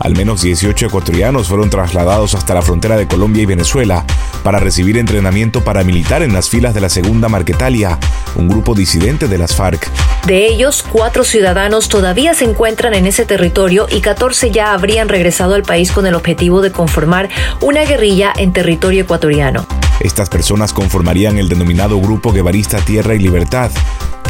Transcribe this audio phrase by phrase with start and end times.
[0.00, 4.06] Al menos 18 ecuatorianos fueron trasladados hasta la frontera de Colombia y Venezuela
[4.42, 7.98] para recibir entrenamiento paramilitar en las filas de la Segunda Marquetalia,
[8.34, 9.90] un grupo disidente de las FARC.
[10.26, 15.54] De ellos, cuatro ciudadanos todavía se encuentran en ese territorio y 14 ya habrían regresado
[15.54, 17.28] al país con el objetivo de conformar
[17.60, 19.66] una guerrilla en territorio ecuatoriano.
[20.00, 23.70] Estas personas conformarían el denominado Grupo Guevarista Tierra y Libertad,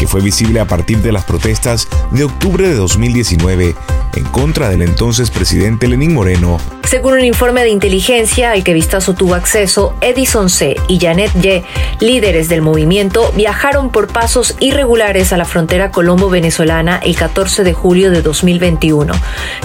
[0.00, 3.76] que fue visible a partir de las protestas de octubre de 2019
[4.16, 6.56] en contra del entonces presidente Lenín Moreno.
[6.88, 10.74] Según un informe de inteligencia al que Vistazo tuvo acceso, Edison C.
[10.88, 11.64] y Janet Y.,
[12.02, 18.10] líderes del movimiento, viajaron por pasos irregulares a la frontera colombo-venezolana el 14 de julio
[18.10, 19.12] de 2021.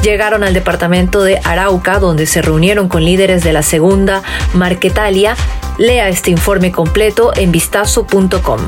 [0.03, 4.21] Llegaron al departamento de Arauca, donde se reunieron con líderes de la segunda
[4.53, 5.37] Marquetalia.
[5.77, 8.59] Lea este informe completo en vistazo.com.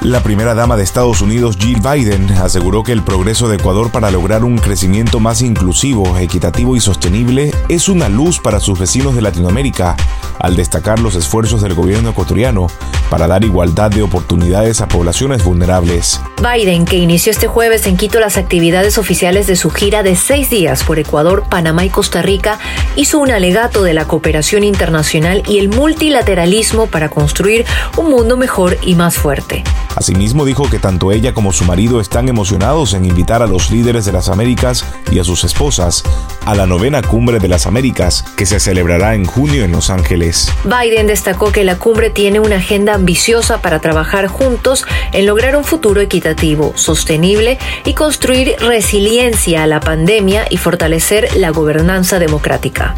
[0.00, 4.10] La primera dama de Estados Unidos, Jill Biden, aseguró que el progreso de Ecuador para
[4.10, 9.22] lograr un crecimiento más inclusivo, equitativo y sostenible es una luz para sus vecinos de
[9.22, 9.96] Latinoamérica,
[10.38, 12.68] al destacar los esfuerzos del gobierno ecuatoriano
[13.10, 16.20] para dar igualdad de oportunidades a poblaciones vulnerables.
[16.42, 20.50] Biden, que inició este jueves en Quito las actividades oficiales de su gira de seis
[20.50, 22.58] días por Ecuador, Panamá y Costa Rica,
[22.96, 27.64] hizo un alegato de la cooperación internacional y el multilateralismo para construir
[27.96, 29.64] un mundo mejor y más fuerte.
[29.96, 34.04] Asimismo dijo que tanto ella como su marido están emocionados en invitar a los líderes
[34.04, 36.04] de las Américas y a sus esposas
[36.44, 40.52] a la novena cumbre de las Américas que se celebrará en junio en Los Ángeles.
[40.64, 45.64] Biden destacó que la cumbre tiene una agenda ambiciosa para trabajar juntos en lograr un
[45.64, 52.94] futuro equitativo, sostenible y construir resiliencia a la pandemia y fortalecer la gobernanza democrática.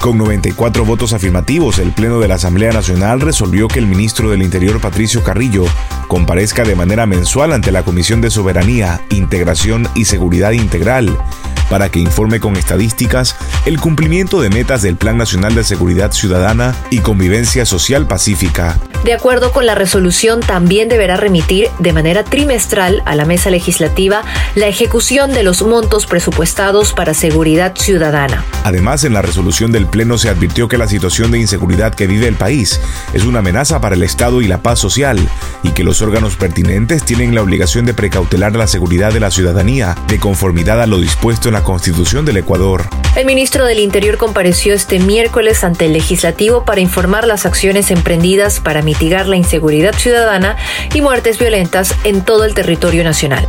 [0.00, 4.42] Con 94 votos afirmativos, el Pleno de la Asamblea Nacional resolvió que el ministro del
[4.42, 5.64] Interior, Patricio Carrillo,
[6.06, 11.18] comparezca de manera mensual ante la Comisión de Soberanía, Integración y Seguridad Integral
[11.68, 13.36] para que informe con estadísticas
[13.66, 18.78] el cumplimiento de metas del Plan Nacional de Seguridad Ciudadana y Convivencia Social Pacífica.
[19.04, 24.22] De acuerdo con la resolución, también deberá remitir de manera trimestral a la mesa legislativa
[24.54, 28.44] la ejecución de los montos presupuestados para seguridad ciudadana.
[28.64, 32.26] Además, en la resolución del Pleno se advirtió que la situación de inseguridad que vive
[32.26, 32.80] el país
[33.12, 35.18] es una amenaza para el Estado y la paz social
[35.62, 39.96] y que los órganos pertinentes tienen la obligación de precautelar la seguridad de la ciudadanía
[40.08, 42.88] de conformidad a lo dispuesto en la Constitución del Ecuador.
[43.16, 48.60] El ministro del Interior compareció este miércoles ante el legislativo para informar las acciones emprendidas
[48.60, 50.56] para mitigar la inseguridad ciudadana
[50.94, 53.48] y muertes violentas en todo el territorio nacional.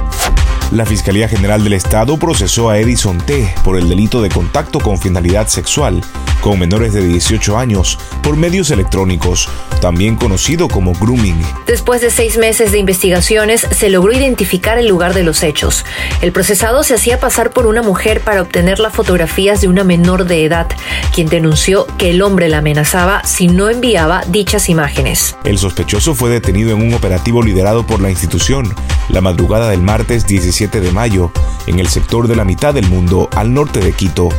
[0.72, 3.56] La Fiscalía General del Estado procesó a Edison T.
[3.64, 6.02] por el delito de contacto con finalidad sexual
[6.42, 9.50] con menores de 18 años por medios electrónicos,
[9.82, 11.42] también conocido como grooming.
[11.66, 15.86] Después de seis meses de investigaciones, se logró identificar el lugar de los hechos.
[16.22, 20.26] El procesado se hacía pasar por una mujer para obtener las fotografías de una menor
[20.26, 20.68] de edad,
[21.14, 25.36] quien denunció que el hombre la amenazaba si no enviaba dichas imágenes.
[25.44, 28.74] El sospechoso fue detenido en un operativo liderado por la institución
[29.10, 31.32] la madrugada del martes 17 de mayo
[31.68, 34.30] en el sector de la mitad del mundo al norte de Quito.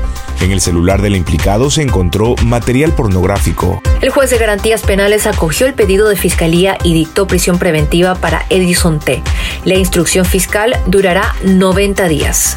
[0.41, 3.82] En el celular del implicado se encontró material pornográfico.
[4.00, 8.47] El juez de garantías penales acogió el pedido de fiscalía y dictó prisión preventiva para
[8.48, 9.22] Edison T.
[9.64, 12.56] La instrucción fiscal durará 90 días.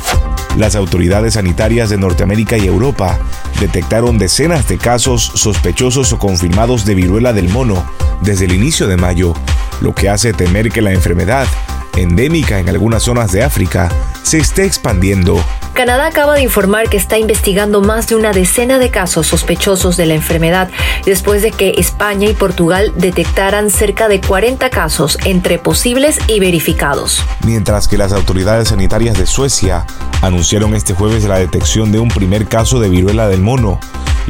[0.58, 3.18] Las autoridades sanitarias de Norteamérica y Europa
[3.60, 7.84] detectaron decenas de casos sospechosos o confirmados de viruela del mono
[8.22, 9.34] desde el inicio de mayo,
[9.82, 11.48] lo que hace temer que la enfermedad,
[11.96, 13.90] endémica en algunas zonas de África,
[14.24, 15.44] se esté expandiendo.
[15.74, 20.06] Canadá acaba de informar que está investigando más de una decena de casos sospechosos de
[20.06, 20.70] la enfermedad
[21.06, 27.24] después de que España y Portugal detectaran cerca de 40 casos entre posibles y verificados.
[27.44, 29.86] Mientras que las autoridades sanitarias de Suecia
[30.22, 33.80] anunciaron este jueves la detección de un primer caso de viruela del mono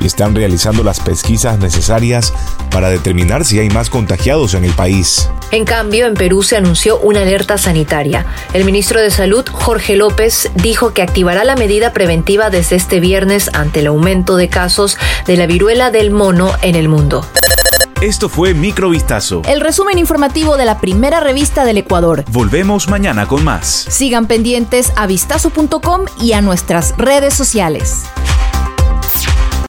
[0.01, 2.33] y están realizando las pesquisas necesarias
[2.71, 5.29] para determinar si hay más contagiados en el país.
[5.51, 8.25] En cambio, en Perú se anunció una alerta sanitaria.
[8.53, 13.49] El ministro de Salud, Jorge López, dijo que activará la medida preventiva desde este viernes
[13.53, 17.25] ante el aumento de casos de la viruela del mono en el mundo.
[18.03, 19.43] Esto fue Microvistazo.
[19.47, 22.25] El resumen informativo de la primera revista del Ecuador.
[22.31, 23.65] Volvemos mañana con más.
[23.65, 28.03] Sigan pendientes a vistazo.com y a nuestras redes sociales.